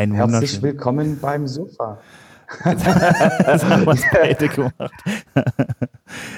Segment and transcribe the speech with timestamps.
[0.00, 1.98] Ein Herzlich willkommen beim Sofa.
[2.64, 5.04] das haben wir beide gemacht.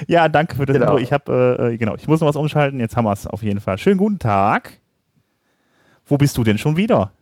[0.05, 0.97] ja, danke für das genau.
[0.97, 1.01] Intro.
[1.01, 2.81] Ich habe, äh, genau, ich muss noch was umschalten.
[2.81, 3.77] Jetzt haben wir es auf jeden Fall.
[3.77, 4.81] Schönen guten Tag.
[6.05, 7.13] Wo bist du denn schon wieder?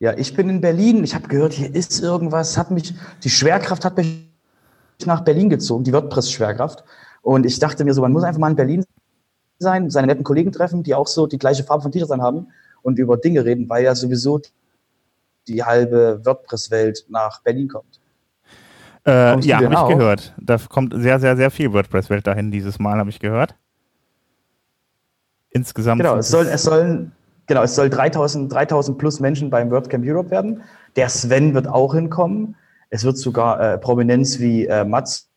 [0.00, 1.04] Ja, ich bin in Berlin.
[1.04, 2.58] Ich habe gehört, hier ist irgendwas.
[2.58, 2.92] Hat mich,
[3.22, 4.26] die Schwerkraft hat mich
[5.06, 6.82] nach Berlin gezogen, die WordPress-Schwerkraft.
[7.20, 8.84] Und ich dachte mir so, man muss einfach mal in Berlin
[9.60, 12.48] sein, seine netten Kollegen treffen, die auch so die gleiche Farbe von T-Shirts haben
[12.82, 14.40] und über Dinge reden, weil ja sowieso
[15.48, 18.00] die halbe WordPress-Welt nach Berlin kommt.
[19.06, 20.34] Äh, ja, habe ich gehört.
[20.38, 23.54] Da kommt sehr, sehr, sehr viel WordPress-Welt dahin dieses Mal, habe ich gehört.
[25.50, 26.00] Insgesamt.
[26.00, 27.12] Genau, es, soll, es sollen
[27.46, 30.62] genau, es soll 3000, 3000 plus Menschen beim WordCamp Europe werden.
[30.96, 32.56] Der Sven wird auch hinkommen.
[32.90, 35.28] Es wird sogar äh, Prominenz wie äh, Mats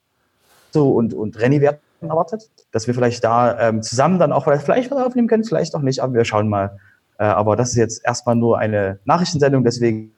[0.74, 5.02] und, und Renny werden erwartet, dass wir vielleicht da ähm, zusammen dann auch vielleicht was
[5.02, 6.78] aufnehmen können, vielleicht auch nicht, aber wir schauen mal.
[7.18, 10.12] Äh, aber das ist jetzt erstmal nur eine Nachrichtensendung, deswegen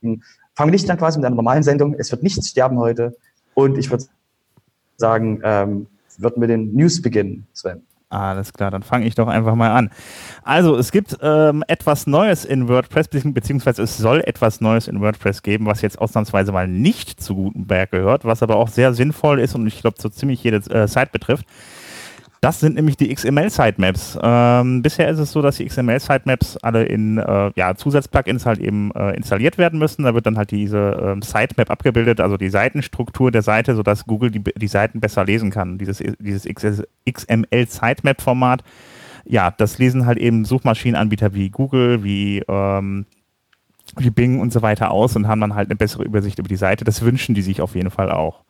[0.00, 0.22] fangen
[0.56, 1.94] wir nicht dann quasi mit einer normalen Sendung.
[1.94, 3.16] Es wird nichts sterben heute.
[3.54, 4.04] Und ich würde
[4.96, 5.86] sagen, ähm,
[6.18, 7.82] wird mit den News beginnen, Sven.
[8.10, 9.90] Alles klar, dann fange ich doch einfach mal an.
[10.42, 15.42] Also, es gibt ähm, etwas Neues in WordPress, beziehungsweise es soll etwas Neues in WordPress
[15.42, 19.54] geben, was jetzt ausnahmsweise mal nicht zu Gutenberg gehört, was aber auch sehr sinnvoll ist
[19.54, 21.46] und ich glaube, so ziemlich jede äh, Site betrifft.
[22.42, 24.18] Das sind nämlich die XML-Sitemaps.
[24.22, 28.90] Ähm, bisher ist es so, dass die XML-Sitemaps alle in äh, ja, Zusatzplugins halt eben
[28.92, 30.04] äh, installiert werden müssen.
[30.04, 34.30] Da wird dann halt diese ähm, Sitemap abgebildet, also die Seitenstruktur der Seite, sodass Google
[34.30, 35.76] die, die Seiten besser lesen kann.
[35.76, 36.48] Dieses, dieses
[37.06, 38.64] XML-Sitemap-Format,
[39.26, 43.04] ja, das lesen halt eben Suchmaschinenanbieter wie Google, wie ähm,
[43.96, 46.56] wie Bing und so weiter aus und haben dann halt eine bessere Übersicht über die
[46.56, 46.84] Seite.
[46.84, 48.44] Das wünschen die sich auf jeden Fall auch.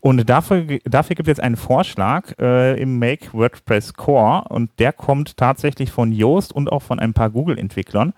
[0.00, 4.92] Und dafür, dafür gibt es jetzt einen Vorschlag äh, im Make WordPress Core und der
[4.92, 8.12] kommt tatsächlich von Yoast und auch von ein paar Google-Entwicklern,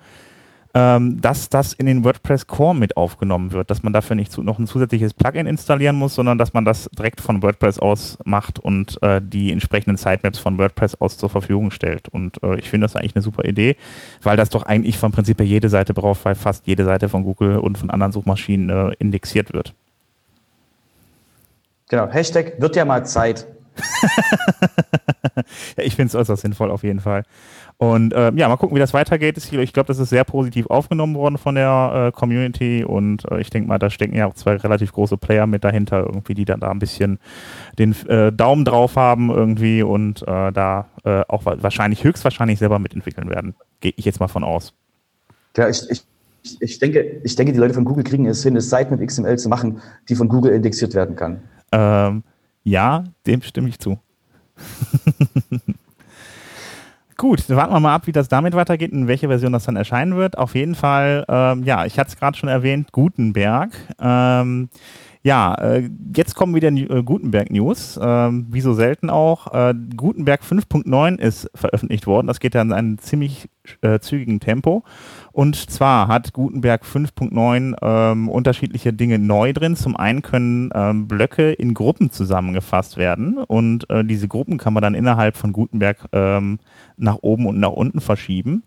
[0.72, 4.42] ähm, dass das in den WordPress Core mit aufgenommen wird, dass man dafür nicht zu,
[4.42, 8.58] noch ein zusätzliches Plugin installieren muss, sondern dass man das direkt von WordPress aus macht
[8.58, 12.08] und äh, die entsprechenden Sitemaps von WordPress aus zur Verfügung stellt.
[12.08, 13.76] Und äh, ich finde das eigentlich eine super Idee,
[14.22, 17.24] weil das doch eigentlich vom Prinzip her jede Seite braucht, weil fast jede Seite von
[17.24, 19.74] Google und von anderen Suchmaschinen äh, indexiert wird.
[21.90, 23.48] Genau, Hashtag wird ja mal Zeit.
[25.76, 27.24] ja, ich finde es äußerst sinnvoll auf jeden Fall.
[27.78, 29.38] Und äh, ja, mal gucken, wie das weitergeht.
[29.38, 33.50] Ich glaube, das ist sehr positiv aufgenommen worden von der äh, Community und äh, ich
[33.50, 36.60] denke mal, da stecken ja auch zwei relativ große Player mit dahinter, irgendwie, die dann
[36.60, 37.18] da ein bisschen
[37.76, 43.28] den äh, Daumen drauf haben irgendwie und äh, da äh, auch wahrscheinlich, höchstwahrscheinlich selber mitentwickeln
[43.30, 43.56] werden.
[43.80, 44.74] Gehe ich jetzt mal von aus.
[45.56, 46.04] Ja, ich, ich,
[46.60, 49.38] ich, denke, ich denke, die Leute von Google kriegen es hin, eine Seite mit XML
[49.38, 51.40] zu machen, die von Google indexiert werden kann.
[51.72, 52.24] Ähm,
[52.64, 53.98] ja, dem stimme ich zu.
[57.16, 59.64] Gut, dann warten wir mal ab, wie das damit weitergeht und in welche Version das
[59.64, 60.38] dann erscheinen wird.
[60.38, 63.72] Auf jeden Fall, ähm, ja, ich hatte es gerade schon erwähnt, Gutenberg.
[64.00, 64.70] Ähm,
[65.22, 69.52] ja, äh, jetzt kommen wieder äh, Gutenberg-News, ähm, wie so selten auch.
[69.52, 72.26] Äh, Gutenberg 5.9 ist veröffentlicht worden.
[72.26, 73.48] Das geht ja in einem ziemlich
[74.00, 74.82] zügigen Tempo.
[75.32, 79.76] Und zwar hat Gutenberg 5.9 ähm, unterschiedliche Dinge neu drin.
[79.76, 84.94] Zum einen können ähm, Blöcke in Gruppen zusammengefasst werden und diese Gruppen kann man dann
[84.94, 88.64] innerhalb von Gutenberg nach oben und nach unten verschieben.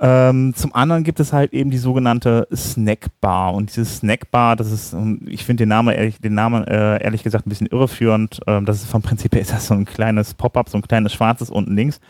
[0.00, 3.54] Ähm, zum anderen gibt es halt eben die sogenannte Snackbar.
[3.54, 7.46] Und diese Snackbar, das ist, ich finde den Namen ehrlich, den Namen äh, ehrlich gesagt
[7.46, 8.40] ein bisschen irreführend.
[8.46, 11.12] Ähm, das ist vom Prinzip her ist das so ein kleines Pop-up, so ein kleines
[11.12, 12.00] schwarzes unten links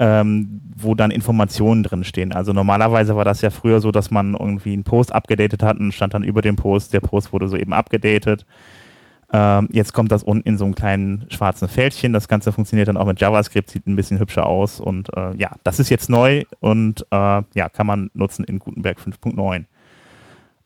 [0.00, 2.32] ähm, wo dann Informationen drin stehen.
[2.32, 5.92] Also normalerweise war das ja früher so, dass man irgendwie einen Post abgedatet hat und
[5.92, 8.46] stand dann über dem Post, der Post wurde soeben abgedatet.
[9.32, 12.12] Ähm, jetzt kommt das unten in so einem kleinen schwarzen Fältchen.
[12.12, 15.52] Das Ganze funktioniert dann auch mit JavaScript, sieht ein bisschen hübscher aus und äh, ja,
[15.62, 19.64] das ist jetzt neu und äh, ja, kann man nutzen in Gutenberg 5.9.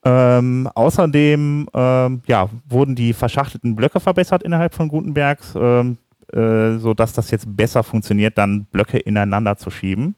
[0.06, 5.40] Ähm, außerdem ähm, ja, wurden die verschachtelten Blöcke verbessert innerhalb von Gutenberg.
[5.54, 5.98] Ähm,
[6.32, 10.16] äh, sodass das jetzt besser funktioniert, dann Blöcke ineinander zu schieben.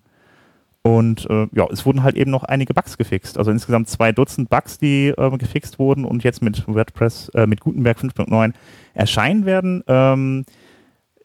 [0.86, 3.38] Und äh, ja, es wurden halt eben noch einige Bugs gefixt.
[3.38, 7.58] Also insgesamt zwei Dutzend Bugs, die äh, gefixt wurden und jetzt mit WordPress, äh, mit
[7.58, 8.52] Gutenberg 5.9
[8.94, 9.82] erscheinen werden.
[9.88, 10.44] Ähm,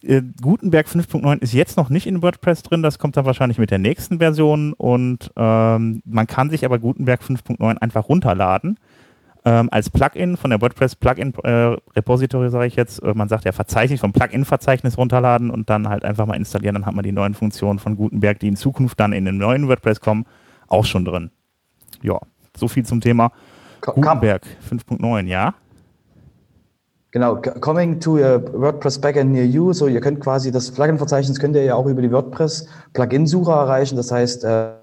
[0.01, 3.69] äh, Gutenberg 5.9 ist jetzt noch nicht in WordPress drin, das kommt dann wahrscheinlich mit
[3.69, 8.79] der nächsten Version und ähm, man kann sich aber Gutenberg 5.9 einfach runterladen
[9.43, 13.01] ähm, als Plugin von der WordPress Plugin äh, Repository, sage ich jetzt.
[13.01, 16.75] Äh, man sagt ja Verzeichnis vom Plugin-Verzeichnis runterladen und dann halt einfach mal installieren.
[16.75, 19.67] Dann hat man die neuen Funktionen von Gutenberg, die in Zukunft dann in den neuen
[19.67, 20.25] WordPress kommen,
[20.67, 21.31] auch schon drin.
[22.03, 22.19] Ja,
[22.55, 23.31] so viel zum Thema
[23.81, 25.55] Gutenberg 5.9, ja.
[27.11, 29.73] Genau, coming to a WordPress Backend near you.
[29.73, 33.97] So, ihr könnt quasi das Plugin-Verzeichnis könnt ihr ja auch über die WordPress Plugin-Suche erreichen.
[33.97, 34.80] Das heißt, äh,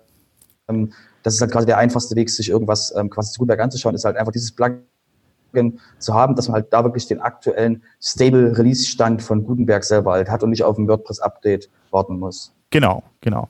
[0.68, 0.92] ähm,
[1.22, 4.04] das ist halt quasi der einfachste Weg, sich irgendwas ähm, quasi zu Gutenberg anzuschauen, ist
[4.04, 8.86] halt einfach dieses Plugin zu haben, dass man halt da wirklich den aktuellen Stable Release
[8.86, 12.54] Stand von Gutenberg selber halt hat und nicht auf ein WordPress Update warten muss.
[12.70, 13.48] Genau, genau.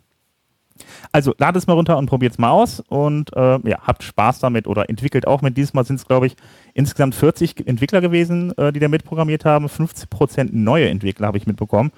[1.11, 4.39] Also ladet es mal runter und probiert es mal aus und äh, ja, habt Spaß
[4.39, 5.57] damit oder entwickelt auch mit.
[5.57, 6.37] Diesmal sind es, glaube ich,
[6.75, 9.67] insgesamt 40 Entwickler gewesen, äh, die da mitprogrammiert haben.
[9.67, 11.91] 50% neue Entwickler habe ich mitbekommen.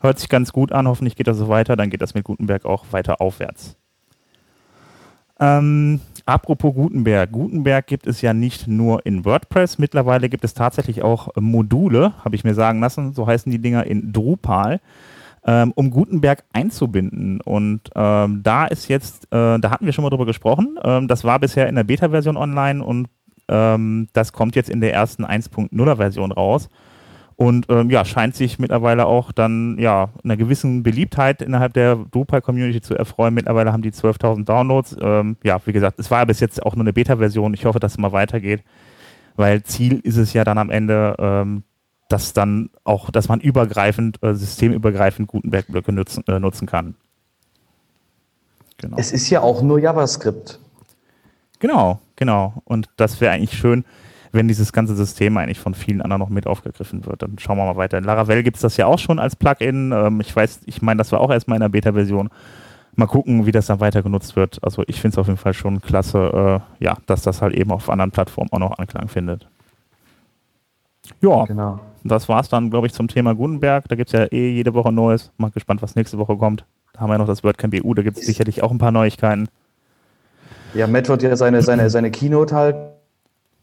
[0.00, 2.64] Hört sich ganz gut an, hoffentlich geht das so weiter, dann geht das mit Gutenberg
[2.64, 3.76] auch weiter aufwärts.
[5.40, 7.30] Ähm, apropos Gutenberg.
[7.30, 12.34] Gutenberg gibt es ja nicht nur in WordPress, mittlerweile gibt es tatsächlich auch Module, habe
[12.34, 14.80] ich mir sagen lassen, so heißen die Dinger in Drupal
[15.48, 17.40] ähm, um Gutenberg einzubinden.
[17.40, 21.24] Und ähm, da ist jetzt, äh, da hatten wir schon mal drüber gesprochen, ähm, das
[21.24, 23.08] war bisher in der Beta-Version online und
[23.48, 26.68] ähm, das kommt jetzt in der ersten 1.0er-Version raus.
[27.38, 32.80] Und ähm, ja, scheint sich mittlerweile auch dann ja einer gewissen Beliebtheit innerhalb der Drupal-Community
[32.80, 33.32] zu erfreuen.
[33.32, 34.96] Mittlerweile haben die 12.000 Downloads.
[35.00, 37.54] Ähm, ja, wie gesagt, es war bis jetzt auch nur eine Beta-Version.
[37.54, 38.64] Ich hoffe, dass es mal weitergeht,
[39.36, 41.62] weil Ziel ist es ja dann am Ende, ähm,
[42.08, 46.96] dass dann auch, dass man übergreifend, äh, systemübergreifend Gutenberg-Blöcke nutzen, äh, nutzen kann.
[48.78, 48.96] Genau.
[48.96, 50.58] Es ist ja auch nur JavaScript.
[51.60, 52.54] Genau, genau.
[52.64, 53.84] Und das wäre eigentlich schön,
[54.32, 57.22] wenn dieses ganze System eigentlich von vielen anderen noch mit aufgegriffen wird.
[57.22, 57.98] Dann schauen wir mal weiter.
[57.98, 59.92] In Laravel gibt es das ja auch schon als Plugin.
[59.92, 62.28] Ähm, ich weiß, ich meine, das war auch erstmal in der Beta-Version.
[62.96, 64.58] Mal gucken, wie das dann weiter genutzt wird.
[64.62, 67.70] Also ich finde es auf jeden Fall schon klasse, äh, ja, dass das halt eben
[67.70, 69.46] auf anderen Plattformen auch noch Anklang findet.
[71.20, 71.80] Ja, genau.
[72.04, 73.88] das war es dann, glaube ich, zum Thema Gutenberg.
[73.88, 75.30] Da gibt es ja eh jede Woche Neues.
[75.38, 76.64] Mal gespannt, was nächste Woche kommt.
[76.92, 79.48] Da haben wir noch das WordCamp EU, da gibt es sicherlich auch ein paar Neuigkeiten.
[80.74, 82.97] Ja, Matt wird ja seine, seine, seine Keynote halten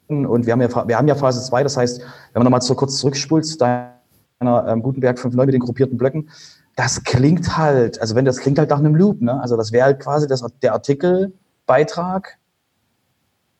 [0.07, 2.07] und wir haben ja, wir haben ja Phase 2, das heißt, wenn
[2.39, 3.93] man nochmal so kurz zurückspult zu deiner
[4.41, 6.29] ähm, Gutenberg 5.9 mit den gruppierten Blöcken,
[6.75, 9.39] das klingt halt, also wenn das klingt halt nach einem Loop, ne?
[9.41, 12.37] Also das wäre halt quasi das, der Artikelbeitrag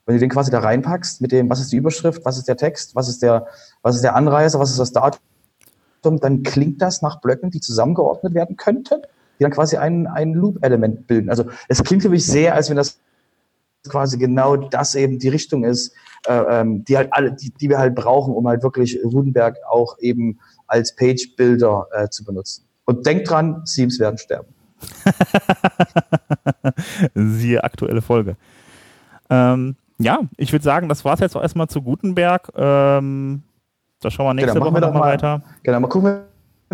[0.06, 2.58] wenn du den quasi da reinpackst mit dem, was ist die Überschrift, was ist der
[2.58, 3.48] Text, was ist der,
[3.82, 8.34] was ist der Anreiser, was ist das Datum, dann klingt das nach Blöcken, die zusammengeordnet
[8.34, 9.02] werden könnten,
[9.40, 11.30] die dann quasi ein, ein Loop-Element bilden.
[11.30, 13.00] Also es klingt für mich sehr, als wenn das
[13.90, 15.94] quasi genau das eben die Richtung ist,
[16.28, 19.98] äh, ähm, die halt alle, die, die wir halt brauchen, um halt wirklich Rudenberg auch
[20.00, 22.66] eben als Page-Builder äh, zu benutzen.
[22.86, 24.48] Und denkt dran, Themes werden sterben.
[27.16, 28.38] Siehe aktuelle Folge.
[29.30, 32.52] Ähm, ja, ich würde sagen, das war es jetzt auch erstmal zu Gutenberg.
[32.56, 33.44] Ähm,
[34.02, 35.42] da schauen wir nächste genau, Woche nochmal weiter.
[35.64, 36.22] Genau, mal gucken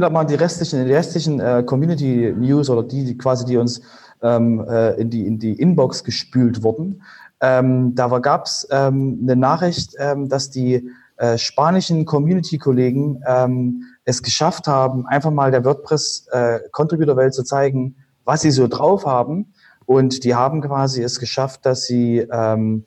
[0.02, 3.82] wir mal die restlichen, die restlichen äh, Community News oder die, die quasi, die uns
[4.22, 7.02] ähm, äh, in, die, in die Inbox gespült wurden.
[7.42, 14.22] Ähm, da gab es ähm, eine Nachricht, ähm, dass die äh, spanischen Community-Kollegen ähm, es
[14.22, 19.54] geschafft haben, einfach mal der WordPress-Contributor-Welt äh, zu zeigen, was sie so drauf haben.
[19.86, 22.86] Und die haben quasi es geschafft, dass sie ähm,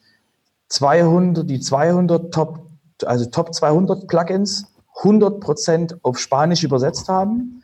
[0.69, 2.71] 200, die 200 Top,
[3.05, 7.63] also Top 200 Plugins 100% auf Spanisch übersetzt haben.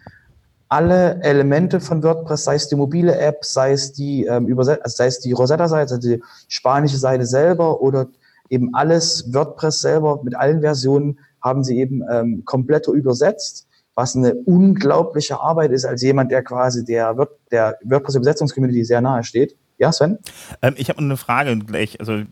[0.69, 4.97] Alle Elemente von WordPress, sei es die mobile App, sei es die, ähm, Überset also
[4.97, 8.07] sei es die Rosetta-Seite, also die spanische Seite selber oder
[8.51, 14.35] eben alles WordPress selber mit allen Versionen haben sie eben ähm, komplett übersetzt, was eine
[14.35, 17.15] unglaubliche Arbeit ist als jemand, der quasi der,
[17.51, 19.57] der WordPress-Übersetzungscommunity sehr nahe steht.
[19.79, 20.19] Ja, Sven?
[20.63, 21.99] Ähm, ich habe eine Frage gleich.
[21.99, 22.23] Also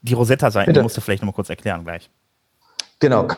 [0.00, 2.10] die Rosetta-Seiten musst du vielleicht nochmal kurz erklären gleich.
[2.98, 3.28] Genau.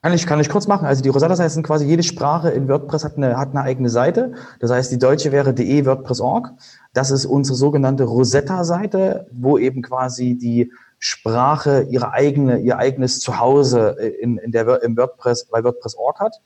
[0.00, 0.86] Kann ich, kann ich kurz machen.
[0.86, 4.34] Also die Rosetta-Seiten sind quasi jede Sprache in WordPress hat eine, hat eine eigene Seite.
[4.60, 6.52] Das heißt, die deutsche wäre de WordPress.org.
[6.92, 13.96] Das ist unsere sogenannte Rosetta-Seite, wo eben quasi die Sprache ihre eigene, ihr eigenes Zuhause
[14.20, 16.36] in, in der, im WordPress, bei WordPress.org hat.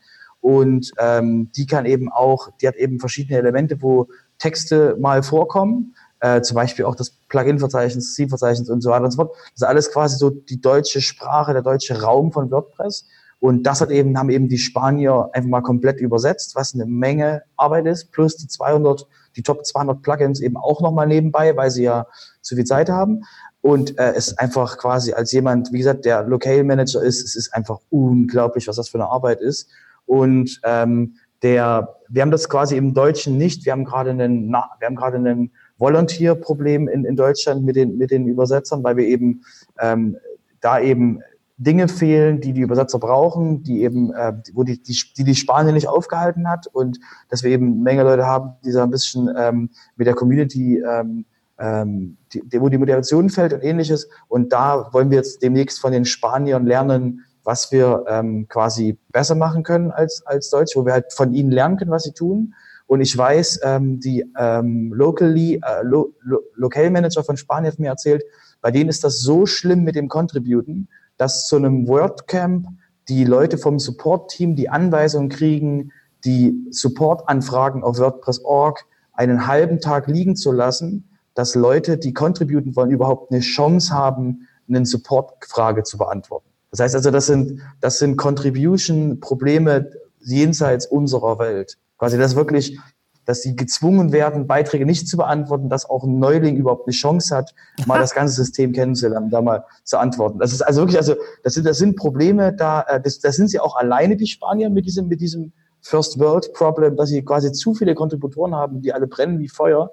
[0.40, 5.94] Und ähm, die kann eben auch, die hat eben verschiedene Elemente, wo Texte mal vorkommen
[6.22, 9.36] äh, zum Beispiel auch das Plugin-Verzeichnis, Theme-Verzeichnis und so weiter und so fort.
[9.36, 13.06] Das ist alles quasi so die deutsche Sprache, der deutsche Raum von WordPress.
[13.42, 17.42] Und das hat eben, haben eben die Spanier einfach mal komplett übersetzt, was eine Menge
[17.56, 21.82] Arbeit ist, plus die 200, die Top 200 Plugins eben auch nochmal nebenbei, weil sie
[21.82, 22.06] ja
[22.40, 23.24] zu viel Zeit haben.
[23.60, 27.52] Und äh, es einfach quasi als jemand, wie gesagt, der Locale Manager ist, es ist
[27.52, 29.68] einfach unglaublich, was das für eine Arbeit ist.
[30.06, 33.64] Und ähm, der, wir haben das quasi im Deutschen nicht.
[33.64, 38.12] Wir haben gerade einen, wir haben gerade einen Volunteer-Problem in, in Deutschland mit den, mit
[38.12, 39.42] den Übersetzern, weil wir eben
[39.80, 40.16] ähm,
[40.60, 41.22] da eben
[41.62, 45.74] Dinge fehlen, die die Übersetzer brauchen, die eben, äh, wo die, die, die die Spanien
[45.74, 49.30] nicht aufgehalten hat und dass wir eben eine Menge Leute haben, die da ein bisschen
[49.36, 51.24] ähm, mit der Community, ähm,
[51.58, 54.08] ähm, die, wo die Motivation fällt und ähnliches.
[54.28, 59.34] Und da wollen wir jetzt demnächst von den Spaniern lernen, was wir ähm, quasi besser
[59.34, 62.54] machen können als, als Deutsch, wo wir halt von ihnen lernen können, was sie tun
[62.86, 67.78] Und ich weiß, ähm, die ähm, locally, äh, Lo Lo Local Manager von Spanien hat
[67.78, 68.22] mir erzählt,
[68.60, 70.88] bei denen ist das so schlimm mit dem Contributen,
[71.22, 72.66] dass zu einem WordCamp
[73.08, 75.92] die Leute vom Support-Team die Anweisung kriegen,
[76.24, 82.90] die Support-Anfragen auf WordPress.org einen halben Tag liegen zu lassen, dass Leute, die contributen wollen,
[82.90, 86.48] überhaupt eine Chance haben, eine Support-Frage zu beantworten.
[86.72, 91.78] Das heißt also, das sind, das sind Contribution-Probleme jenseits unserer Welt.
[91.98, 92.80] Quasi das wirklich,
[93.24, 97.34] dass sie gezwungen werden, Beiträge nicht zu beantworten, dass auch ein Neuling überhaupt eine Chance
[97.34, 97.54] hat,
[97.86, 100.38] mal das ganze System kennenzulernen, da mal zu antworten.
[100.38, 103.48] Das ist also wirklich, also das sind, das sind Probleme, da, äh, das, das sind
[103.48, 107.52] sie auch alleine, die Spanier, mit diesem, mit diesem First World Problem, dass sie quasi
[107.52, 109.90] zu viele Kontributoren haben, die alle brennen wie Feuer.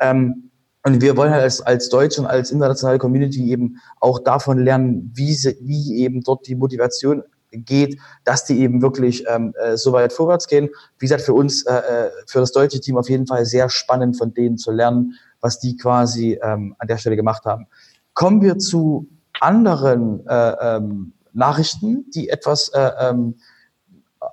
[0.00, 0.50] Ähm,
[0.84, 5.12] und wir wollen halt als, als Deutsche und als internationale Community eben auch davon lernen,
[5.14, 9.92] wie, sie, wie eben dort die Motivation geht, dass die eben wirklich ähm, äh, so
[9.92, 10.68] weit vorwärts gehen.
[10.98, 14.16] Wie gesagt, für uns, äh, äh, für das deutsche Team auf jeden Fall sehr spannend
[14.16, 17.66] von denen zu lernen, was die quasi ähm, an der Stelle gemacht haben.
[18.14, 19.08] Kommen wir zu
[19.40, 23.36] anderen äh, ähm, Nachrichten, die etwas äh, ähm,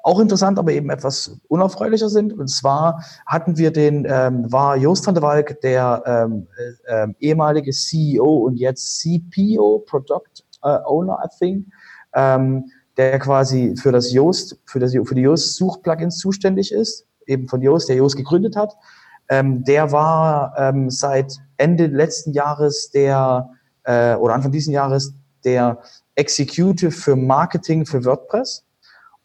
[0.03, 2.34] auch interessant, aber eben etwas unerfreulicher sind.
[2.34, 6.48] Und zwar hatten wir den, ähm, war Joost van der Walk, der ähm,
[6.88, 11.67] äh, äh, ehemalige CEO und jetzt CPO, Product äh, Owner, I think,
[12.13, 12.65] ähm,
[12.98, 17.90] der quasi für das Yoast, für, das, für die Yoast-Such-Plugins zuständig ist, eben von Yoast,
[17.90, 18.75] der Yoast gegründet hat.
[19.28, 23.50] Ähm, der war ähm, seit Ende letzten Jahres der,
[23.84, 25.80] äh, oder Anfang diesen Jahres, der
[26.16, 28.64] Executive für Marketing für WordPress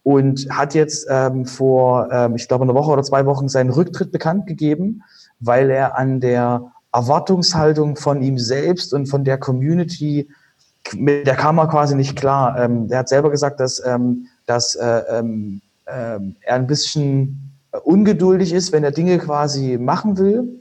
[0.03, 4.13] und hat jetzt ähm, vor, ähm, ich glaube, eine Woche oder zwei Wochen seinen Rücktritt
[4.13, 5.03] bekannt gegeben,
[5.39, 10.29] weil er an der Erwartungshaltung von ihm selbst und von der Community,
[10.95, 12.59] mit der kam er quasi nicht klar.
[12.59, 17.53] Ähm, er hat selber gesagt, dass, ähm, dass äh, ähm, äh, er ein bisschen
[17.85, 20.61] ungeduldig ist, wenn er Dinge quasi machen will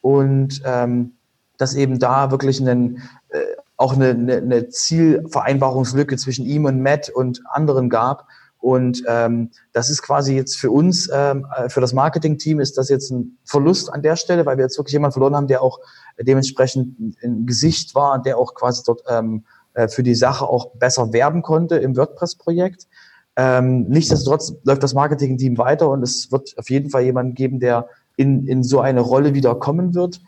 [0.00, 1.12] und ähm,
[1.58, 3.38] dass eben da wirklich einen, äh,
[3.76, 8.26] auch eine, eine, eine Zielvereinbarungslücke zwischen ihm und Matt und anderen gab
[8.60, 12.88] und ähm, das ist quasi jetzt für uns, ähm, äh, für das Marketing-Team ist das
[12.88, 15.78] jetzt ein Verlust an der Stelle, weil wir jetzt wirklich jemanden verloren haben, der auch
[16.20, 19.44] dementsprechend ein Gesicht war, der auch quasi dort ähm,
[19.78, 22.88] äh, für die Sache auch besser werben konnte im WordPress-Projekt.
[23.36, 27.86] Ähm, nichtsdestotrotz läuft das Marketing-Team weiter und es wird auf jeden Fall jemanden geben, der
[28.16, 30.20] in, in so eine Rolle wieder kommen wird.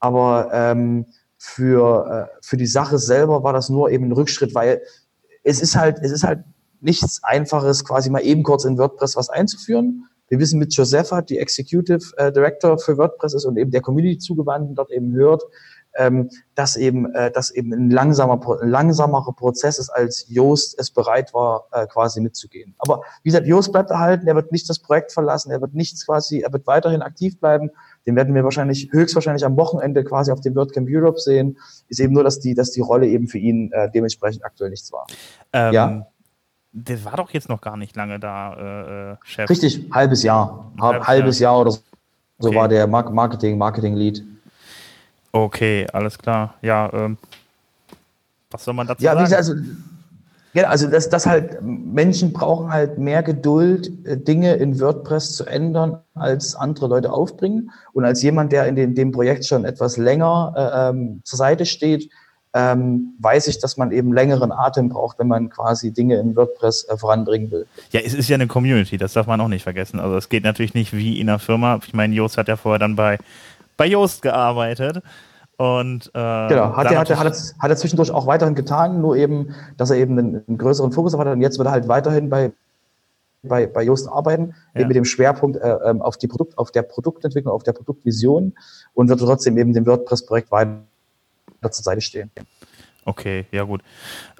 [0.00, 1.04] Aber ähm,
[1.36, 4.80] für, äh, für die Sache selber war das nur eben ein Rückschritt, weil
[5.44, 6.44] es ist halt, es ist halt
[6.80, 10.06] nichts Einfaches, quasi mal eben kurz in WordPress was einzuführen.
[10.28, 14.16] Wir wissen mit Josepha, die Executive äh, Director für WordPress ist und eben der Community
[14.16, 15.42] zugewandt dort eben hört,
[15.96, 20.90] ähm, dass eben, äh, dass eben ein langsamer, ein langsamerer Prozess ist, als Joost es
[20.90, 22.74] bereit war, äh, quasi mitzugehen.
[22.78, 26.06] Aber wie gesagt, Joost bleibt erhalten, er wird nicht das Projekt verlassen, er wird nichts
[26.06, 27.70] quasi, er wird weiterhin aktiv bleiben.
[28.06, 31.58] Den werden wir wahrscheinlich, höchstwahrscheinlich am Wochenende quasi auf dem WordCamp Europe sehen.
[31.88, 34.92] Ist eben nur, dass die, dass die Rolle eben für ihn äh, dementsprechend aktuell nichts
[34.92, 35.06] war.
[35.52, 36.06] Ähm, ja
[36.78, 39.48] der war doch jetzt noch gar nicht lange da, äh, äh Chef.
[39.48, 40.70] Richtig, halbes Jahr.
[40.78, 41.58] Halbes, halbes Jahr.
[41.58, 41.80] oder so
[42.48, 42.54] okay.
[42.54, 44.22] war der Marketing, Marketing-Lead.
[45.36, 46.54] Okay, alles klar.
[46.62, 47.18] Ja, ähm,
[48.50, 49.24] was soll man dazu ja, sagen?
[49.24, 49.54] Gesagt, also,
[50.54, 55.44] ja, also dass, dass halt Menschen brauchen halt mehr Geduld, äh, Dinge in WordPress zu
[55.44, 57.70] ändern, als andere Leute aufbringen.
[57.92, 61.66] Und als jemand, der in den, dem Projekt schon etwas länger äh, ähm, zur Seite
[61.66, 62.10] steht,
[62.54, 66.88] ähm, weiß ich, dass man eben längeren Atem braucht, wenn man quasi Dinge in WordPress
[66.88, 67.66] äh, voranbringen will.
[67.90, 70.00] Ja, es ist ja eine Community, das darf man auch nicht vergessen.
[70.00, 71.78] Also es geht natürlich nicht wie in einer Firma.
[71.86, 73.18] Ich meine, Joost hat ja vorher dann bei,
[73.76, 75.02] bei Joost gearbeitet.
[75.58, 79.00] Und, äh, genau, hat er, hat, er, hat, er, hat er zwischendurch auch weiterhin getan,
[79.00, 81.88] nur eben, dass er eben einen, einen größeren Fokus hat und jetzt wird er halt
[81.88, 82.52] weiterhin bei,
[83.42, 84.80] bei, bei Joost arbeiten, ja.
[84.80, 88.52] eben mit dem Schwerpunkt äh, ähm, auf, die Produkt, auf der Produktentwicklung, auf der Produktvision
[88.92, 90.82] und wird trotzdem eben dem WordPress-Projekt weiter
[91.70, 92.30] zur Seite stehen.
[93.06, 93.82] Okay, ja gut.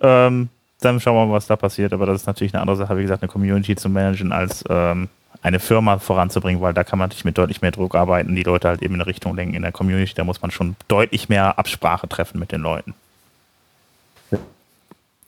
[0.03, 0.51] Ähm,
[0.81, 1.93] dann schauen wir mal, was da passiert.
[1.93, 5.09] Aber das ist natürlich eine andere Sache, wie gesagt, eine Community zu managen, als ähm,
[5.47, 8.69] eine Firma voranzubringen, weil da kann man natürlich mit deutlich mehr Druck arbeiten, die Leute
[8.69, 9.55] halt eben in eine Richtung lenken.
[9.55, 12.95] In der Community, da muss man schon deutlich mehr Absprache treffen mit den Leuten.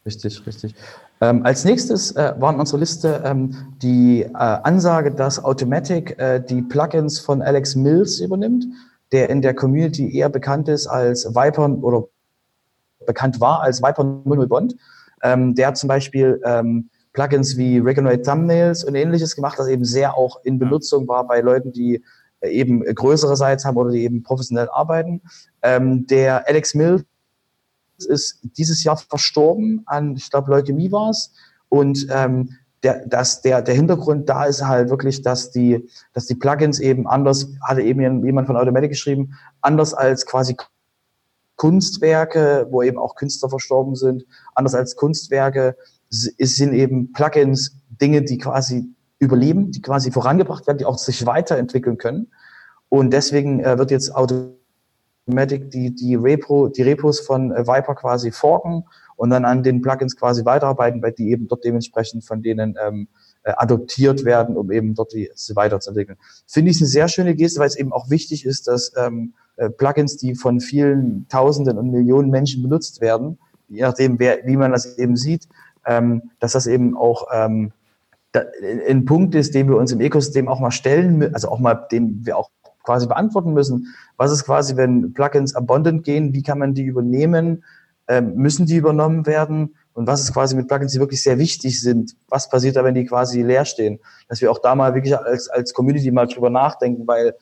[0.04, 0.74] Richtig, richtig.
[1.20, 6.40] Ähm, als nächstes äh, war in unserer Liste ähm, die äh, Ansage, dass Automatic äh,
[6.40, 8.64] die Plugins von Alex Mills übernimmt
[9.12, 12.04] der in der Community eher bekannt ist als Viper oder
[13.06, 14.76] bekannt war als Viper 00 Bond.
[15.22, 19.84] Ähm, der hat zum Beispiel ähm, Plugins wie Regenerate Thumbnails und ähnliches gemacht, das eben
[19.84, 22.02] sehr auch in Benutzung war bei Leuten, die
[22.40, 25.22] äh, eben größere Sites haben oder die eben professionell arbeiten.
[25.62, 27.04] Ähm, der Alex Mills
[27.98, 31.32] ist dieses Jahr verstorben an, ich glaube, Leukämie war es.
[31.68, 32.50] Und ähm,
[32.82, 37.08] der, dass der, der Hintergrund da ist halt wirklich, dass die, dass die Plugins eben
[37.08, 40.56] anders, hatte eben jemand von Automatic geschrieben, anders als quasi
[41.56, 44.24] Kunstwerke, wo eben auch Künstler verstorben sind,
[44.54, 45.76] anders als Kunstwerke
[46.10, 48.88] sind eben Plugins Dinge, die quasi
[49.18, 52.28] überleben, die quasi vorangebracht werden, die auch sich weiterentwickeln können.
[52.88, 58.30] Und deswegen äh, wird jetzt Automatic die, die, Repo, die Repos von äh, Viper quasi
[58.30, 58.84] forken
[59.16, 63.08] und dann an den Plugins quasi weiterarbeiten, weil die eben dort dementsprechend von denen ähm,
[63.42, 66.18] äh, adoptiert werden, um eben dort die, sie weiterzuentwickeln.
[66.46, 69.68] Finde ich eine sehr schöne Geste, weil es eben auch wichtig ist, dass ähm, äh,
[69.68, 73.38] Plugins, die von vielen Tausenden und Millionen Menschen benutzt werden,
[73.68, 75.48] je nachdem, wer, wie man das eben sieht,
[75.88, 77.72] ähm, dass das eben auch ähm,
[78.30, 78.42] da,
[78.88, 82.24] ein Punkt ist, den wir uns im Ökosystem auch mal stellen, also auch mal, den
[82.24, 82.50] wir auch
[82.84, 83.88] quasi beantworten müssen.
[84.16, 86.32] Was ist quasi, wenn Plugins abundant gehen?
[86.32, 87.64] Wie kann man die übernehmen?
[88.08, 89.76] ähm, müssen die übernommen werden?
[89.92, 92.16] Und was ist quasi mit Plugins, die wirklich sehr wichtig sind?
[92.28, 94.00] Was passiert da, wenn die quasi leer stehen?
[94.28, 97.34] Dass wir auch da mal wirklich als, als Community mal drüber nachdenken, weil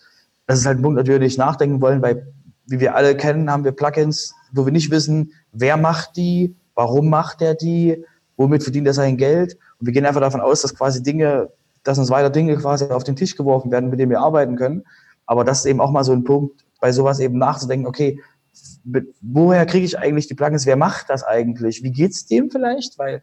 [0.47, 2.33] das ist halt ein Punkt, nicht nachdenken wollen, weil,
[2.67, 7.09] wie wir alle kennen, haben wir Plugins, wo wir nicht wissen, wer macht die, warum
[7.11, 8.05] macht er die,
[8.37, 9.57] womit verdient er sein Geld.
[9.79, 11.51] Und wir gehen einfach davon aus, dass quasi Dinge,
[11.83, 14.85] dass uns weiter Dinge quasi auf den Tisch geworfen werden, mit denen wir arbeiten können.
[15.27, 18.21] Aber das ist eben auch mal so ein Punkt, bei sowas eben nachzudenken, okay,
[19.21, 20.67] woher kriege ich eigentlich die Plugins?
[20.67, 21.83] Wer macht das eigentlich?
[21.83, 22.99] Wie geht's dem vielleicht?
[22.99, 23.23] Weil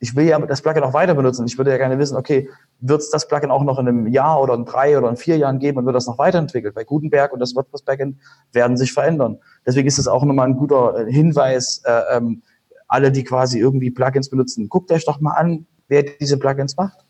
[0.00, 1.46] ich will ja das Plugin auch weiter benutzen.
[1.46, 2.50] Ich würde ja gerne wissen, okay,
[2.80, 5.38] wird es das Plugin auch noch in einem Jahr oder in drei oder in vier
[5.38, 6.74] Jahren geben und wird das noch weiterentwickelt?
[6.74, 8.18] Bei Gutenberg und das WordPress Backend
[8.52, 9.38] werden sich verändern.
[9.64, 12.42] Deswegen ist es auch nochmal ein guter äh, Hinweis, äh, ähm,
[12.86, 17.03] alle, die quasi irgendwie Plugins benutzen, guckt euch doch mal an, wer diese Plugins macht.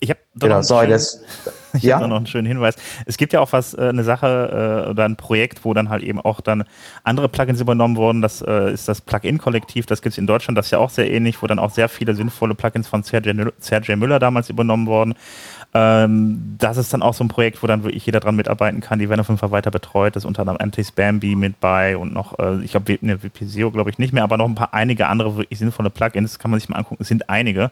[0.00, 1.22] Ich habe genau, sorry, das,
[1.72, 2.06] ich ja?
[2.06, 2.76] noch einen schönen Hinweis.
[3.06, 6.02] Es gibt ja auch was, äh, eine Sache äh, oder ein Projekt, wo dann halt
[6.02, 6.64] eben auch dann
[7.04, 8.20] andere Plugins übernommen wurden.
[8.20, 11.10] Das äh, ist das Plugin-Kollektiv, das gibt es in Deutschland, das ist ja auch sehr
[11.10, 15.14] ähnlich, wo dann auch sehr viele sinnvolle Plugins von Sergej Müller damals übernommen wurden.
[15.72, 18.98] Ähm, das ist dann auch so ein Projekt, wo dann wirklich jeder dran mitarbeiten kann.
[18.98, 20.16] Die werden auf jeden Fall weiter betreut.
[20.16, 23.98] Das ist unter anderem Anti-Spamby mit bei und noch, ich glaube, ne, WPSEO glaube ich
[23.98, 26.76] nicht mehr, aber noch ein paar einige andere wirklich sinnvolle Plugins, kann man sich mal
[26.76, 27.02] angucken.
[27.02, 27.70] Es sind einige.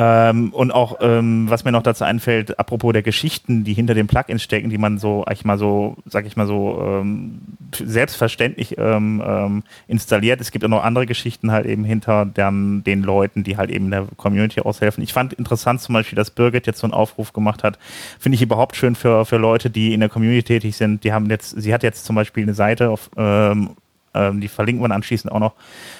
[0.00, 4.06] Ähm, und auch, ähm, was mir noch dazu einfällt, apropos der Geschichten, die hinter den
[4.06, 7.40] Plugins stecken, die man so, ich mal so, sag ich mal so, ähm,
[7.74, 10.40] selbstverständlich ähm, ähm, installiert.
[10.40, 13.90] Es gibt auch noch andere Geschichten halt eben hinter den, den Leuten, die halt eben
[13.90, 15.02] der Community aushelfen.
[15.02, 17.76] Ich fand interessant zum Beispiel, dass Birgit jetzt so einen Aufruf gemacht hat.
[18.20, 21.02] Finde ich überhaupt schön für, für Leute, die in der Community tätig sind.
[21.02, 23.10] Die haben jetzt, sie hat jetzt zum Beispiel eine Seite auf,
[24.14, 25.54] ähm, die verlinken wir anschließend auch noch,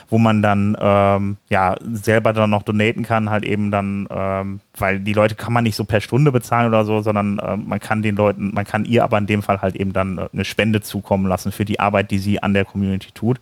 [0.09, 5.01] wo man dann ähm, ja selber dann noch donaten kann, halt eben dann, ähm, weil
[5.01, 8.03] die Leute kann man nicht so per Stunde bezahlen oder so, sondern äh, man kann
[8.03, 10.81] den Leuten, man kann ihr aber in dem Fall halt eben dann äh, eine Spende
[10.81, 13.41] zukommen lassen für die Arbeit, die sie an der Community tut.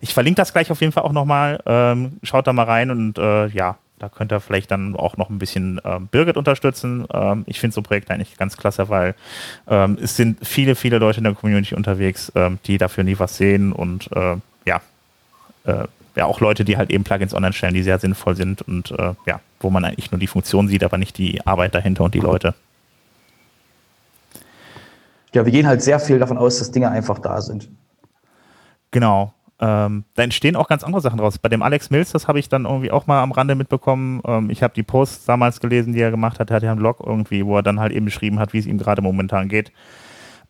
[0.00, 1.60] Ich verlinke das gleich auf jeden Fall auch nochmal.
[1.64, 5.30] Ähm, schaut da mal rein und äh, ja, da könnt ihr vielleicht dann auch noch
[5.30, 7.06] ein bisschen ähm, Birgit unterstützen.
[7.12, 9.14] Ähm, ich finde so Projekte eigentlich ganz klasse, weil
[9.68, 13.36] ähm, es sind viele, viele Leute in der Community unterwegs, ähm, die dafür nie was
[13.36, 14.80] sehen und äh, ja,
[15.64, 15.84] äh,
[16.16, 19.14] ja, auch Leute, die halt eben Plugins online stellen, die sehr sinnvoll sind und äh,
[19.26, 22.20] ja, wo man eigentlich nur die Funktion sieht, aber nicht die Arbeit dahinter und die
[22.20, 22.54] Leute.
[25.32, 27.68] Ja, wir gehen halt sehr viel davon aus, dass Dinge einfach da sind.
[28.92, 29.34] Genau.
[29.60, 31.38] Ähm, da entstehen auch ganz andere Sachen draus.
[31.38, 34.20] Bei dem Alex Mills, das habe ich dann irgendwie auch mal am Rande mitbekommen.
[34.26, 36.50] Ähm, ich habe die Posts damals gelesen, die er gemacht hat.
[36.50, 38.66] Er hat ja einen Blog irgendwie, wo er dann halt eben beschrieben hat, wie es
[38.66, 39.70] ihm gerade momentan geht.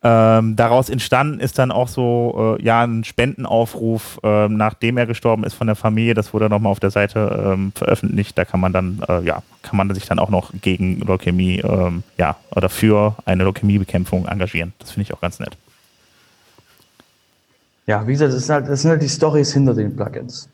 [0.03, 5.43] Ähm, daraus entstanden ist dann auch so äh, ja ein Spendenaufruf, äh, nachdem er gestorben
[5.43, 6.13] ist von der Familie.
[6.13, 8.37] Das wurde nochmal auf der Seite ähm, veröffentlicht.
[8.37, 12.03] Da kann man dann äh, ja kann man sich dann auch noch gegen Leukämie ähm,
[12.17, 14.73] ja oder für eine Leukämiebekämpfung engagieren.
[14.77, 15.57] Das finde ich auch ganz nett
[17.87, 20.49] ja, wie gesagt, das sind halt, das sind halt die Stories hinter den Plugins.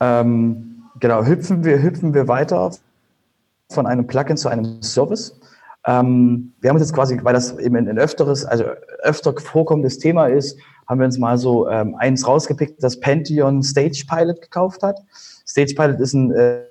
[0.00, 2.72] Ähm, genau, hüpfen wir, hüpfen wir weiter
[3.70, 5.38] von einem Plugin zu einem Service.
[5.86, 8.64] Ähm, wir haben uns jetzt quasi, weil das eben ein, öfteres, also
[9.02, 14.04] öfter vorkommendes Thema ist, haben wir uns mal so ähm, eins rausgepickt, das Pantheon Stage
[14.08, 15.00] Pilot gekauft hat.
[15.46, 16.62] Stage Pilot ist ein, äh,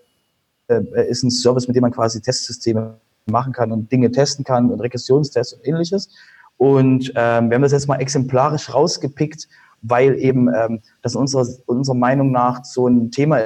[0.67, 4.72] äh, ist ein Service, mit dem man quasi Testsysteme machen kann und Dinge testen kann
[4.72, 6.10] und Regressionstests und ähnliches.
[6.58, 9.48] Und ähm, wir haben das jetzt mal exemplarisch rausgepickt,
[9.82, 13.39] weil eben ähm, das unserer, unserer Meinung nach so ein Thema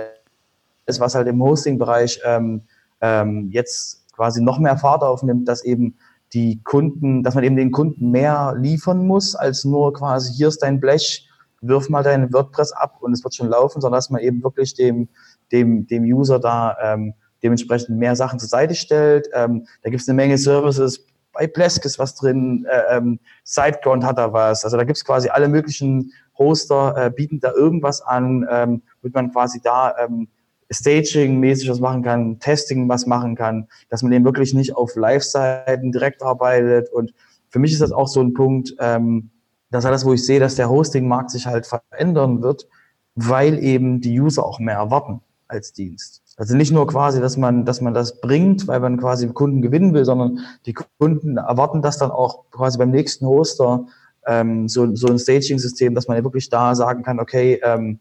[0.86, 2.63] ist, was halt im Hosting-Bereich ähm,
[3.02, 5.95] ähm, jetzt quasi noch mehr Fahrt aufnimmt, dass eben
[6.34, 10.62] die Kunden, dass man eben den Kunden mehr liefern muss, als nur quasi hier ist
[10.62, 11.30] dein Blech,
[11.62, 14.74] wirf mal deinen WordPress ab und es wird schon laufen, sondern dass man eben wirklich
[14.74, 15.08] dem,
[15.52, 19.30] dem, dem User da ähm, dementsprechend mehr Sachen zur Seite stellt.
[19.34, 24.04] Ähm, da gibt es eine Menge Services, bei Plesk ist was drin, äh, ähm, Sideground
[24.04, 24.63] hat da was.
[24.63, 29.13] Also da gibt es quasi alle möglichen Hoster, äh, bieten da irgendwas an, ähm, wird
[29.13, 30.28] man quasi da ähm,
[30.71, 35.91] Staging-mäßig was machen kann, Testing was machen kann, dass man eben wirklich nicht auf Live-Seiten
[35.91, 36.91] direkt arbeitet.
[36.91, 37.13] Und
[37.50, 39.30] für mich ist das auch so ein Punkt, ähm,
[39.71, 42.67] das ist alles, wo ich sehe, dass der Hosting-Markt sich halt verändern wird,
[43.15, 46.24] weil eben die User auch mehr erwarten als Dienst.
[46.38, 49.93] Also nicht nur quasi, dass man, dass man das bringt, weil man quasi Kunden gewinnen
[49.93, 53.86] will, sondern die Kunden erwarten das dann auch quasi beim nächsten Hoster
[54.28, 58.00] ähm, so, so ein Staging-System, dass man ja wirklich da sagen kann, okay, ähm,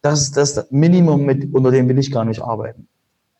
[0.00, 2.88] das ist das Minimum, mit, unter dem will ich gar nicht arbeiten.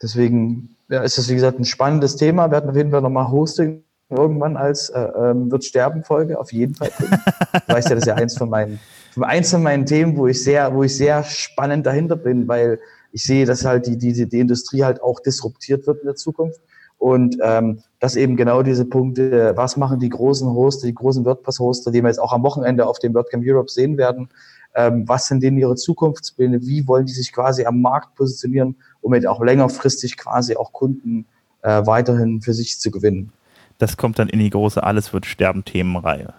[0.03, 2.51] Deswegen ja, ist das, wie gesagt, ein spannendes Thema.
[2.51, 6.53] Wir hatten auf jeden Fall nochmal Hosting irgendwann als äh, ähm, wird sterben Folge auf
[6.53, 6.91] jeden Fall.
[6.99, 8.79] du weißt ja, das ist ja eins von meinen
[9.21, 12.81] eins von meinen Themen, wo ich sehr, wo ich sehr spannend dahinter bin, weil
[13.15, 16.61] ich sehe, dass halt die, die, die Industrie halt auch disruptiert wird in der Zukunft.
[16.99, 21.93] Und ähm, dass eben genau diese Punkte, was machen die großen Hoster, die großen WordPress-Hoster,
[21.93, 24.31] die wir jetzt auch am Wochenende auf dem WordCamp Europe sehen werden,
[24.75, 29.15] ähm, was sind denn ihre Zukunftspläne, wie wollen die sich quasi am Markt positionieren, um
[29.15, 31.25] jetzt auch längerfristig quasi auch Kunden
[31.63, 33.33] äh, weiterhin für sich zu gewinnen.
[33.79, 36.35] Das kommt dann in die große Alles wird sterben Themenreihe.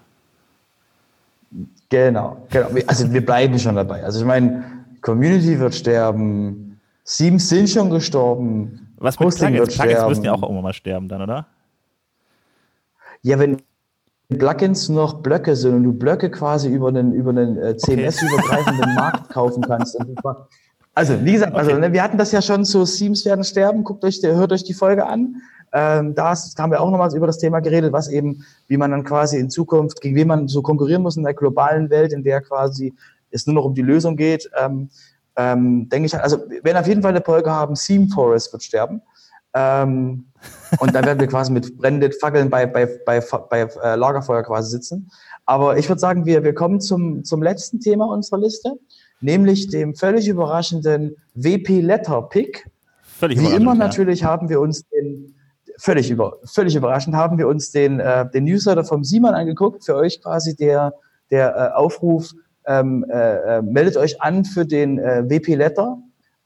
[1.87, 2.67] Genau, genau.
[2.87, 4.03] Also wir bleiben schon dabei.
[4.03, 4.74] Also ich meine,
[5.05, 8.91] Community wird sterben, Themes sind schon gestorben.
[8.97, 9.77] Was mit Hosting Plugins?
[9.77, 11.45] Plugins müssen ja auch irgendwann mal sterben dann, oder?
[13.21, 13.61] Ja, wenn
[14.29, 18.93] Plugins noch Blöcke sind und du Blöcke quasi über einen, über einen äh, CMS-übergreifenden okay.
[18.95, 19.95] Markt kaufen kannst.
[20.95, 21.81] Also, wie gesagt, also, okay.
[21.81, 24.73] ne, wir hatten das ja schon so, Themes werden sterben, guckt euch, hört euch die
[24.73, 25.35] Folge an.
[25.71, 29.03] Ähm, da haben wir auch nochmals über das Thema geredet, was eben, wie man dann
[29.03, 32.41] quasi in Zukunft, gegen wen man so konkurrieren muss in der globalen Welt, in der
[32.41, 32.93] quasi
[33.35, 34.49] es nur noch um die Lösung geht.
[34.59, 34.89] Ähm,
[35.37, 38.63] ähm, denke ich, also wir werden auf jeden Fall eine Folge haben, Theme Forest wird
[38.63, 39.01] sterben.
[39.53, 40.25] Ähm,
[40.79, 44.69] und dann werden wir quasi mit brennenden Fackeln bei, bei, bei, bei äh, Lagerfeuer quasi
[44.69, 45.09] sitzen.
[45.45, 48.73] Aber ich würde sagen, wir, wir kommen zum, zum letzten Thema unserer Liste,
[49.21, 52.69] nämlich dem völlig überraschenden WP Letter Pick.
[53.03, 54.27] Völlig Wie immer natürlich ja.
[54.27, 55.35] haben wir uns den
[55.77, 59.85] völlig, über, völlig überraschend haben wir uns den, äh, den Newsletter vom Simon angeguckt.
[59.85, 60.93] Für euch quasi der,
[61.31, 62.31] der äh, Aufruf,
[62.67, 65.97] ähm, äh, äh meldet euch an für den äh, WP Letter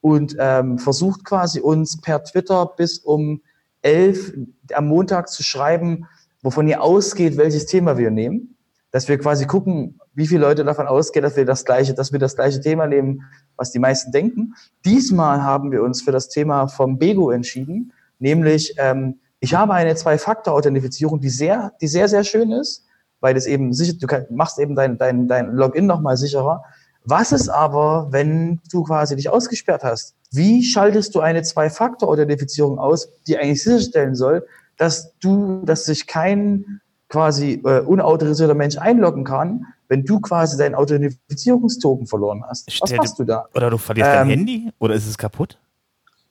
[0.02, 3.42] und ähm, versucht quasi uns per Twitter bis um
[3.82, 4.34] elf
[4.74, 6.06] am Montag zu schreiben,
[6.42, 8.56] wovon ihr ausgeht, welches Thema wir nehmen.
[8.92, 12.20] Dass wir quasi gucken, wie viele Leute davon ausgehen, dass wir das gleiche, dass wir
[12.20, 13.24] das gleiche Thema nehmen,
[13.56, 14.56] was die meisten denken.
[14.84, 19.96] Diesmal haben wir uns für das Thema vom Bego entschieden nämlich ähm, ich habe eine
[19.96, 22.86] Zwei-Faktor-Authentifizierung, die sehr, die sehr, sehr schön ist,
[23.20, 26.64] weil das eben sicher, du kann, machst eben dein, dein, dein Login nochmal sicherer.
[27.06, 30.16] Was ist aber, wenn du quasi dich ausgesperrt hast?
[30.32, 34.46] Wie schaltest du eine Zwei-Faktor-Authentifizierung aus, die eigentlich sicherstellen soll,
[34.78, 40.76] dass du, dass sich kein quasi äh, unautorisierter Mensch einloggen kann, wenn du quasi deinen
[40.76, 42.68] Authentifizierungstoken verloren hast?
[42.82, 43.48] Was machst du da?
[43.56, 44.72] Oder du verlierst ähm, dein Handy?
[44.80, 45.58] Oder ist es kaputt?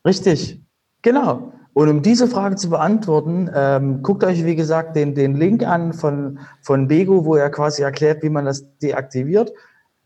[0.05, 0.61] Richtig,
[1.03, 1.53] genau.
[1.79, 5.93] Und um diese Frage zu beantworten, ähm, guckt euch, wie gesagt, den, den Link an
[5.93, 9.53] von, von Bego, wo er quasi erklärt, wie man das deaktiviert.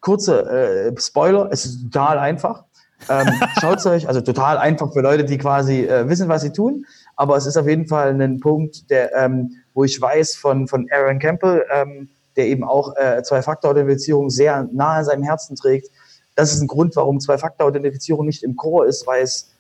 [0.00, 2.64] Kurze äh, Spoiler, es ist total einfach.
[3.08, 3.26] Ähm,
[3.62, 6.84] Schaut euch, also total einfach für Leute, die quasi äh, wissen, was sie tun.
[7.16, 10.86] Aber es ist auf jeden Fall ein Punkt, der, ähm, wo ich weiß von, von
[10.92, 15.88] Aaron Campbell, ähm, der eben auch äh, Zwei-Faktor-Authentifizierung sehr nahe an seinem Herzen trägt.
[16.34, 19.51] Das ist ein Grund, warum Zwei-Faktor-Authentifizierung nicht im Core ist, weil es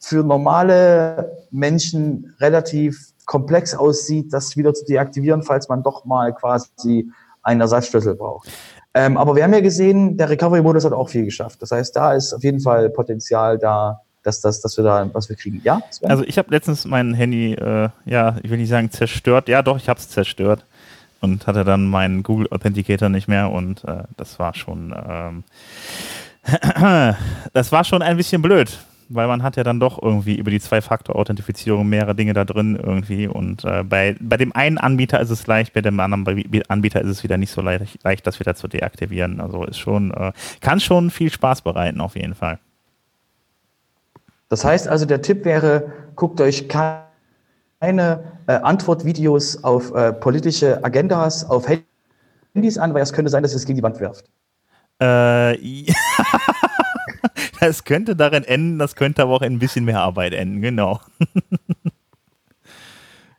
[0.00, 7.08] für normale Menschen relativ komplex aussieht, das wieder zu deaktivieren, falls man doch mal quasi
[7.42, 8.50] einen Ersatzschlüssel braucht.
[8.92, 11.62] Ähm, aber wir haben ja gesehen, der Recovery-Modus hat auch viel geschafft.
[11.62, 15.28] Das heißt, da ist auf jeden Fall Potenzial da, dass, dass, dass wir da was
[15.28, 15.60] wir kriegen.
[15.62, 15.80] Ja?
[15.90, 16.10] Sven?
[16.10, 19.48] Also ich habe letztens mein Handy, äh, ja, ich will nicht sagen zerstört.
[19.48, 20.64] Ja, doch, ich habe es zerstört
[21.20, 25.44] und hatte dann meinen Google Authenticator nicht mehr und äh, das war schon, ähm,
[27.52, 28.76] das war schon ein bisschen blöd,
[29.10, 33.26] weil man hat ja dann doch irgendwie über die Zwei-Faktor-Authentifizierung mehrere Dinge da drin irgendwie
[33.26, 37.10] und äh, bei, bei dem einen Anbieter ist es leicht, bei dem anderen Anbieter ist
[37.10, 39.40] es wieder nicht so leicht, leicht das wieder zu deaktivieren.
[39.40, 42.58] Also ist schon, äh, kann schon viel Spaß bereiten auf jeden Fall.
[44.48, 47.04] Das heißt also, der Tipp wäre, guckt euch keine
[47.80, 51.66] äh, Antwortvideos auf äh, politische Agendas auf
[52.54, 54.24] Handys an, weil es könnte sein, dass es gegen die Wand wirft.
[55.00, 55.94] Äh, ja.
[57.68, 61.00] Es könnte darin enden, das könnte aber auch in ein bisschen mehr Arbeit enden, genau.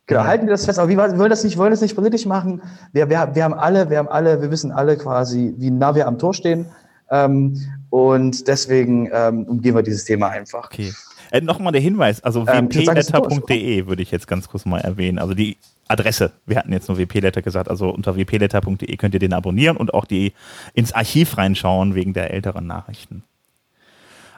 [0.08, 0.78] Genau, halten wir das fest.
[0.78, 2.60] Aber wir wollen das nicht, wollen das nicht politisch machen.
[2.92, 6.06] Wir, wir, wir haben alle, wir haben alle, wir wissen alle quasi, wie nah wir
[6.06, 6.66] am Tor stehen.
[7.10, 7.56] Ähm,
[7.88, 10.66] und deswegen ähm, umgehen wir dieses Thema einfach.
[10.66, 10.92] Okay.
[11.30, 15.18] Äh, Nochmal der Hinweis, also ähm, wpletter.de würde ich jetzt ganz kurz mal erwähnen.
[15.18, 15.56] Also die
[15.88, 16.32] Adresse.
[16.46, 20.04] Wir hatten jetzt nur wpletter gesagt, also unter wpletter.de könnt ihr den abonnieren und auch
[20.04, 20.32] die
[20.74, 23.24] ins Archiv reinschauen wegen der älteren Nachrichten.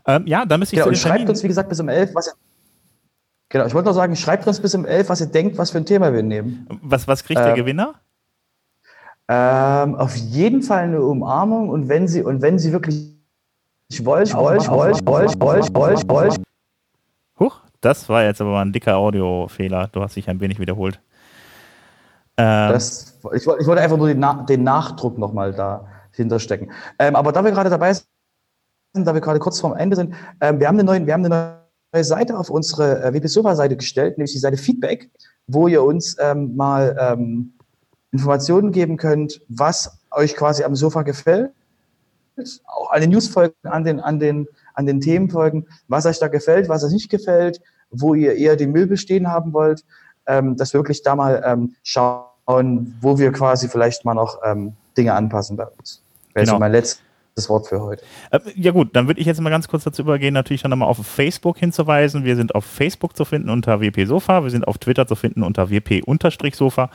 [0.07, 0.81] Ähm, ja, dann müsste ich.
[0.81, 2.33] Genau, und schreibt uns, wie gesagt, bis um 11, was ihr,
[3.49, 5.79] Genau, ich wollte noch sagen, schreibt uns bis um 11, was ihr denkt, was für
[5.79, 6.67] ein Thema wir nehmen.
[6.83, 7.95] Was, was kriegt ähm, der Gewinner?
[9.29, 13.15] Ähm, auf jeden Fall eine Umarmung und wenn sie, und wenn sie wirklich
[13.89, 16.43] ich wollte, ich wollte, ich wollte, ich wollte, ich wollte, ich wollte, ich wollte.
[17.39, 19.89] Huch, das war jetzt aber mal ein dicker Audiofehler.
[19.93, 21.01] Du hast dich ein wenig wiederholt.
[22.37, 26.73] Ähm, das, ich, ich, wollte einfach nur den, Na den Nachdruck nochmal dahinter stecken.
[26.99, 28.07] Ähm, aber da wir gerade dabei sind,
[28.95, 31.59] da wir gerade kurz vorm Ende sind, ähm, wir, haben eine neue, wir haben eine
[31.93, 35.11] neue Seite auf unsere äh, WP-Sofa-Seite gestellt, nämlich die Seite Feedback,
[35.47, 37.55] wo ihr uns ähm, mal ähm,
[38.13, 41.51] Informationen geben könnt, was euch quasi am Sofa gefällt.
[42.67, 46.69] Auch an den Newsfolgen, an den, an den, an den Themenfolgen, was euch da gefällt,
[46.69, 49.85] was euch nicht gefällt, wo ihr eher den Müll bestehen haben wollt
[50.27, 54.75] ähm, dass wir wirklich da mal ähm, schauen, wo wir quasi vielleicht mal noch ähm,
[54.97, 56.03] Dinge anpassen bei uns.
[56.35, 56.59] Wäre genau.
[56.59, 57.01] mein letztes
[57.37, 58.03] Wort für heute.
[58.31, 60.89] Äh, ja gut, dann würde ich jetzt mal ganz kurz dazu übergehen, natürlich dann nochmal
[60.89, 62.25] auf Facebook hinzuweisen.
[62.25, 65.43] Wir sind auf Facebook zu finden unter WP Sofa, wir sind auf Twitter zu finden
[65.43, 66.91] unter WP-Sofa.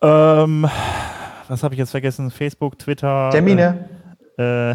[0.00, 0.68] Ähm,
[1.48, 2.30] was habe ich jetzt vergessen?
[2.30, 3.30] Facebook, Twitter.
[3.30, 3.88] Termine.
[4.38, 4.70] Äh,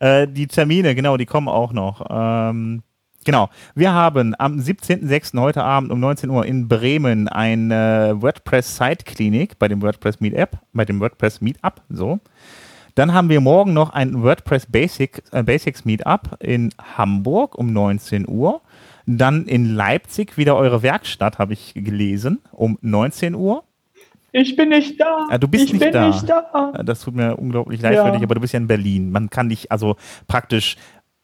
[0.00, 2.06] äh, die Termine, genau, die kommen auch noch.
[2.08, 2.82] Ähm,
[3.24, 3.50] Genau.
[3.74, 5.38] Wir haben am 17.06.
[5.38, 10.56] heute Abend um 19 Uhr in Bremen eine WordPress Site Klinik bei dem WordPress Meetup,
[10.72, 12.20] bei dem WordPress Meetup, so.
[12.98, 18.26] Dann haben wir morgen noch ein WordPress Basic, äh, Basics Meetup in Hamburg um 19
[18.28, 18.60] Uhr.
[19.06, 23.62] Dann in Leipzig wieder eure Werkstatt, habe ich gelesen, um 19 Uhr.
[24.32, 25.28] Ich bin nicht da.
[25.30, 26.08] Ja, du bist ich nicht, bin da.
[26.08, 26.72] nicht da.
[26.84, 28.04] Das tut mir unglaublich leid ja.
[28.04, 29.12] für dich, aber du bist ja in Berlin.
[29.12, 29.94] Man kann dich also
[30.26, 30.76] praktisch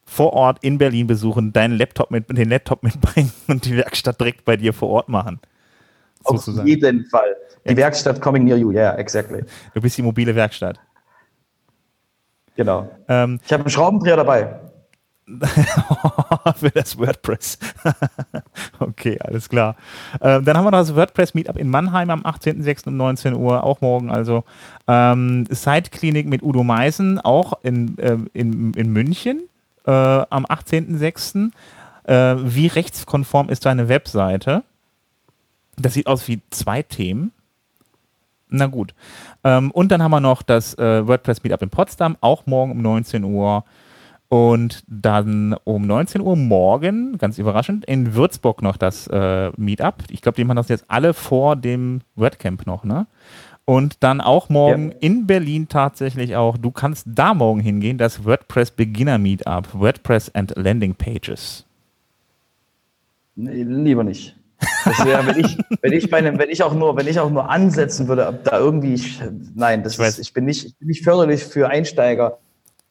[0.04, 4.44] vor Ort in Berlin besuchen, deinen Laptop mit, den Laptop mitbringen und die Werkstatt direkt
[4.44, 5.40] bei dir vor Ort machen.
[6.22, 7.34] Auf jeden Fall.
[7.64, 7.76] Die ja.
[7.78, 9.42] Werkstatt coming near you, yeah, exactly.
[9.74, 10.78] Du bist die mobile Werkstatt.
[12.56, 12.88] Genau.
[13.08, 14.60] Ähm, ich habe einen Schraubendreher dabei.
[16.56, 17.58] für das WordPress.
[18.78, 19.76] okay, alles klar.
[20.20, 22.88] Ähm, dann haben wir noch das WordPress Meetup in Mannheim am 18.06.
[22.88, 24.44] um 19 Uhr, auch morgen also.
[24.86, 29.48] Ähm, Side-Klinik mit Udo Meisen, auch in, äh, in, in München
[29.86, 31.50] äh, am 18.06.
[32.04, 34.62] Äh, wie rechtskonform ist deine Webseite?
[35.76, 37.32] Das sieht aus wie zwei Themen.
[38.56, 38.94] Na gut.
[39.42, 42.82] Ähm, und dann haben wir noch das äh, WordPress Meetup in Potsdam, auch morgen um
[42.82, 43.64] 19 Uhr.
[44.28, 50.04] Und dann um 19 Uhr morgen, ganz überraschend, in Würzburg noch das äh, Meetup.
[50.10, 53.06] Ich glaube, die machen das jetzt alle vor dem WordCamp noch, ne?
[53.64, 54.96] Und dann auch morgen ja.
[55.00, 60.52] in Berlin tatsächlich auch, du kannst da morgen hingehen, das WordPress Beginner Meetup, WordPress and
[60.56, 61.64] Landing Pages.
[63.34, 64.36] Nee, lieber nicht.
[64.84, 67.50] Das wäre, wenn ich, wenn ich bei wenn ich auch nur, wenn ich auch nur
[67.50, 69.20] ansetzen würde, ob da irgendwie, ich,
[69.54, 72.38] nein, das ich, ist, ich bin nicht, ich bin nicht förderlich für Einsteiger,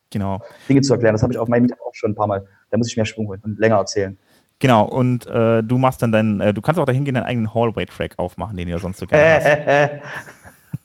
[0.10, 0.42] genau.
[0.68, 1.14] Dinge zu erklären.
[1.14, 2.46] Das habe ich auf meinem Meetup auch schon ein paar Mal.
[2.70, 4.18] Da muss ich mehr Schwung holen und länger erzählen.
[4.60, 7.54] Genau, und äh, du machst dann deinen, äh, du kannst auch dahin gehen, deinen eigenen
[7.54, 10.02] Hallway-Track aufmachen, den ihr sonst so gerne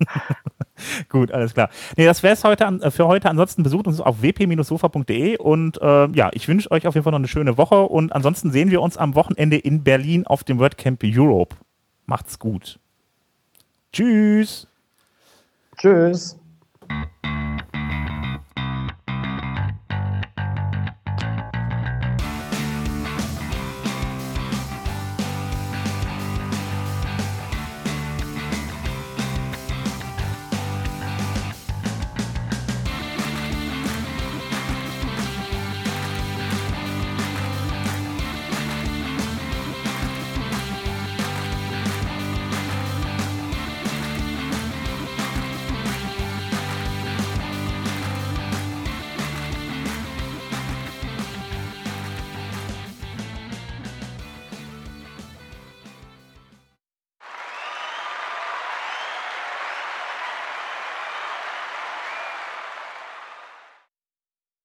[0.00, 0.48] hast.
[1.08, 1.70] Gut, alles klar.
[1.96, 3.28] Nee, das wäre es heute an, äh, für heute.
[3.28, 7.18] Ansonsten besucht uns auf wp-sofa.de und äh, ja, ich wünsche euch auf jeden Fall noch
[7.18, 11.02] eine schöne Woche und ansonsten sehen wir uns am Wochenende in Berlin auf dem WordCamp
[11.04, 11.56] Europe.
[12.06, 12.78] Macht's gut.
[13.92, 14.66] Tschüss.
[15.76, 16.38] Tschüss.